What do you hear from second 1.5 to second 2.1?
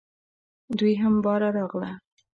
راغله.